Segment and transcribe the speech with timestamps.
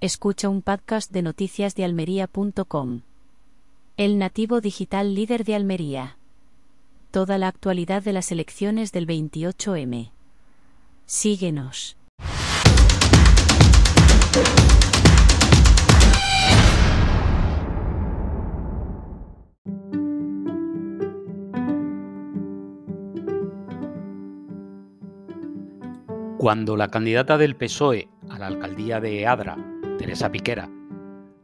[0.00, 3.00] Escucha un podcast de noticias de almería.com.
[3.96, 6.18] El nativo digital líder de Almería.
[7.10, 10.12] Toda la actualidad de las elecciones del 28M.
[11.04, 11.96] Síguenos.
[26.38, 29.56] Cuando la candidata del PSOE a la alcaldía de Adra,
[29.98, 30.70] Teresa Piquera,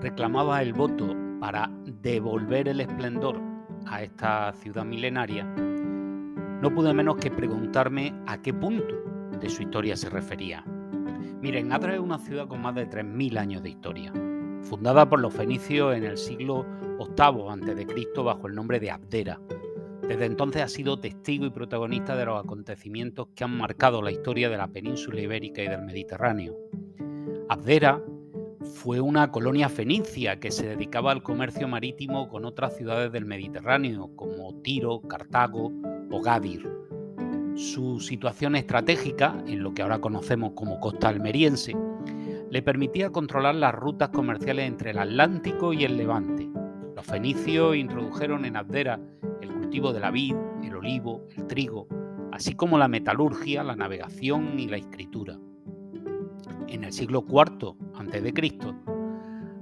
[0.00, 1.70] reclamaba el voto para
[2.00, 3.38] devolver el esplendor
[3.86, 8.94] a esta ciudad milenaria, no pude menos que preguntarme a qué punto
[9.38, 10.64] de su historia se refería.
[11.42, 14.12] Miren, Adra es una ciudad con más de 3.000 años de historia,
[14.62, 16.64] fundada por los fenicios en el siglo
[16.98, 18.22] VIII a.C.
[18.22, 19.38] bajo el nombre de Abdera,
[20.08, 24.48] desde entonces ha sido testigo y protagonista de los acontecimientos que han marcado la historia
[24.48, 26.56] de la península ibérica y del Mediterráneo.
[27.50, 28.02] Abdera
[28.74, 34.10] fue una colonia fenicia que se dedicaba al comercio marítimo con otras ciudades del Mediterráneo,
[34.16, 35.72] como Tiro, Cartago
[36.10, 36.68] o Gadir.
[37.54, 41.76] Su situación estratégica, en lo que ahora conocemos como costa almeriense,
[42.50, 46.48] le permitía controlar las rutas comerciales entre el Atlántico y el Levante.
[46.94, 49.00] Los fenicios introdujeron en Abdera
[49.68, 51.86] cultivo de la vid, el olivo, el trigo,
[52.32, 55.38] así como la metalurgia, la navegación y la escritura.
[56.68, 57.76] En el siglo IV
[58.12, 58.58] a.C.,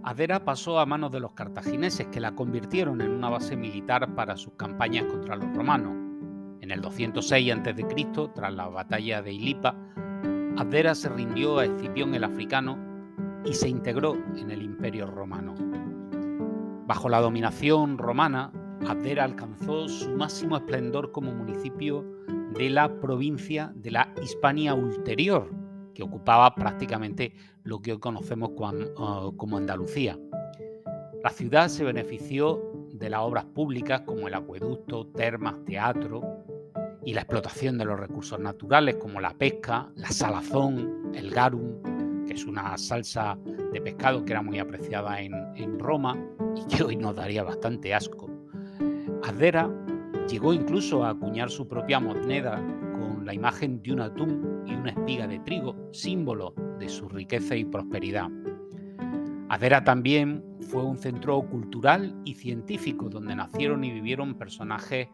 [0.02, 4.36] Adera pasó a manos de los cartagineses que la convirtieron en una base militar para
[4.36, 5.92] sus campañas contra los romanos.
[6.61, 9.75] En el 206 a.C., tras la batalla de Ilipa,
[10.56, 12.78] Adera se rindió a Escipión el africano
[13.44, 15.55] y se integró en el imperio romano.
[16.86, 18.53] Bajo la dominación romana,
[18.86, 22.05] Abdera alcanzó su máximo esplendor como municipio
[22.56, 25.50] de la provincia de la Hispania Ulterior,
[25.97, 27.33] que ocupaba prácticamente
[27.64, 30.19] lo que hoy conocemos uh, como Andalucía.
[31.25, 32.61] La ciudad se benefició
[32.92, 36.44] de las obras públicas como el acueducto, termas, teatro
[37.03, 42.34] y la explotación de los recursos naturales como la pesca, la salazón, el garum, que
[42.34, 43.38] es una salsa
[43.72, 46.15] de pescado que era muy apreciada en, en Roma
[46.56, 48.28] y que hoy nos daría bastante asco.
[49.25, 49.70] Adera
[50.28, 52.62] llegó incluso a acuñar su propia moneda
[52.98, 57.56] con la imagen de un atún y una espiga de trigo, símbolo de su riqueza
[57.56, 58.28] y prosperidad.
[59.48, 65.08] Adera también fue un centro cultural y científico donde nacieron y vivieron personajes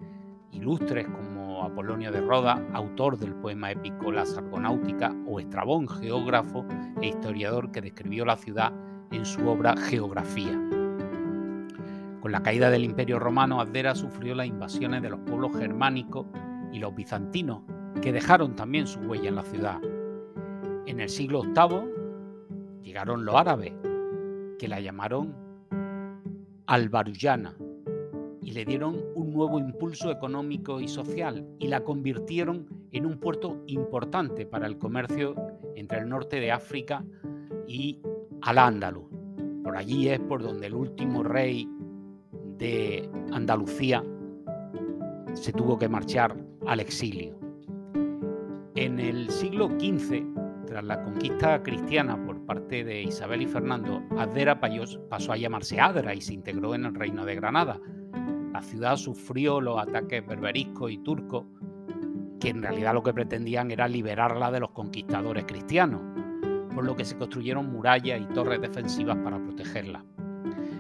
[0.53, 6.66] ilustres como Apolonio de Roda, autor del poema épico La Sargonáutica, o Estrabón, geógrafo
[7.00, 8.72] e historiador que describió la ciudad
[9.10, 10.59] en su obra Geografía.
[12.20, 16.26] Con la caída del Imperio Romano, Adera sufrió las invasiones de los pueblos germánicos
[16.72, 17.62] y los bizantinos,
[18.01, 19.81] que dejaron también su huella en la ciudad.
[20.87, 23.73] En el siglo VIII llegaron los árabes,
[24.59, 25.35] que la llamaron
[26.67, 27.57] Albaruyana
[28.41, 33.63] y le dieron un nuevo impulso económico y social y la convirtieron en un puerto
[33.67, 35.35] importante para el comercio
[35.75, 37.05] entre el norte de África
[37.67, 38.01] y
[38.43, 39.05] Al-Ándalus.
[39.63, 41.69] Por allí es por donde el último rey
[42.59, 44.05] de Andalucía
[45.35, 46.37] se tuvo que marchar
[46.67, 47.42] al exilio.
[48.75, 50.25] En el siglo XV,
[50.66, 54.59] tras la conquista cristiana por parte de Isabel y Fernando, Adera
[55.10, 57.78] pasó a llamarse Adra y se integró en el reino de Granada.
[58.50, 61.44] La ciudad sufrió los ataques berberiscos y turcos,
[62.41, 66.00] que en realidad lo que pretendían era liberarla de los conquistadores cristianos,
[66.75, 70.03] por lo que se construyeron murallas y torres defensivas para protegerla.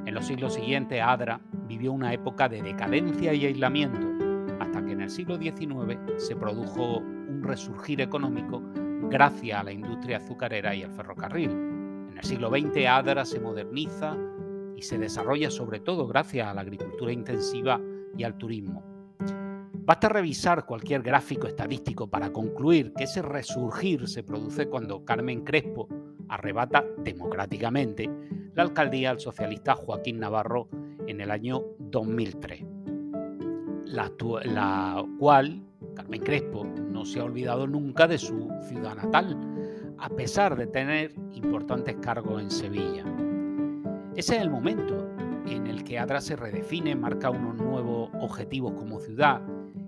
[0.06, 4.08] En los siglos siguientes, Adra vivió una época de decadencia y aislamiento,
[4.60, 7.02] hasta que en el siglo XIX se produjo
[7.42, 8.62] resurgir económico
[9.10, 11.50] gracias a la industria azucarera y al ferrocarril.
[11.50, 14.16] En el siglo XX Adra se moderniza
[14.76, 17.80] y se desarrolla sobre todo gracias a la agricultura intensiva
[18.16, 18.82] y al turismo.
[19.84, 25.88] Basta revisar cualquier gráfico estadístico para concluir que ese resurgir se produce cuando Carmen Crespo
[26.28, 28.08] arrebata democráticamente
[28.54, 30.68] la alcaldía al socialista Joaquín Navarro
[31.06, 32.64] en el año 2003,
[33.86, 34.12] la,
[34.44, 35.62] la cual
[35.94, 39.36] Carmen Crespo no se ha olvidado nunca de su ciudad natal,
[39.98, 43.04] a pesar de tener importantes cargos en Sevilla.
[44.16, 45.08] Ese es el momento
[45.46, 49.42] en el que Adra se redefine, marca unos nuevos objetivos como ciudad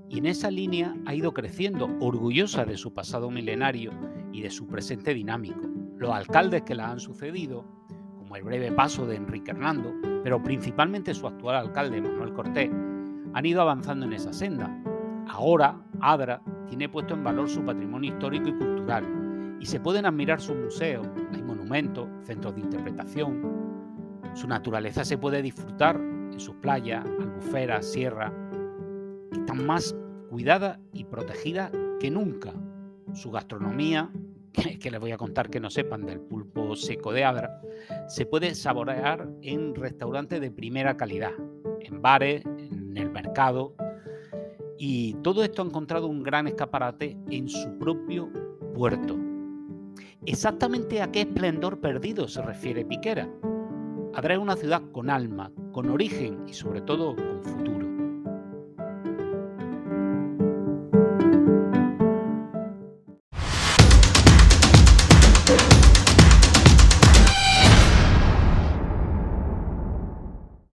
[0.09, 3.93] y en esa línea ha ido creciendo, orgullosa de su pasado milenario
[4.33, 5.61] y de su presente dinámico.
[5.97, 7.65] Los alcaldes que la han sucedido
[8.37, 12.71] el breve paso de Enrique Hernando, pero principalmente su actual alcalde, Manuel Cortés,
[13.33, 14.77] han ido avanzando en esa senda.
[15.35, 20.41] Ahora, Adra tiene puesto en valor su patrimonio histórico y cultural y se pueden admirar
[20.41, 23.43] sus museos, la monumentos, centros de interpretación.
[24.35, 28.33] Su naturaleza se puede disfrutar en sus playas, albuferas, sierras,
[29.33, 29.97] que están más
[30.31, 32.53] cuidadas y protegidas que nunca.
[33.13, 34.13] Su gastronomía,
[34.53, 37.61] que, les voy a contar que no sepan del pulpo seco de Adra,
[38.07, 41.33] se puede saborear en restaurantes de primera calidad,
[41.81, 43.75] en bares, en el mercado.
[44.87, 48.31] Y todo esto ha encontrado un gran escaparate en su propio
[48.75, 49.17] puerto.
[50.27, 53.27] Exactamente a qué esplendor perdido se refiere Piquera.
[54.13, 57.94] Adra es una ciudad con alma, con origen y sobre todo con futuro.